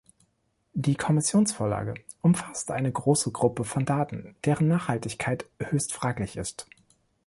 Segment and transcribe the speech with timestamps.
[0.73, 6.67] Die Kommissionsvorlage umfasst eine große Gruppe von Daten, deren Nachhaltigkeit höchst fraglich ist.